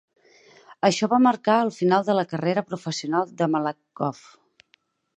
[0.89, 4.27] Això va marcar el final de la carrera professional de Malakhov.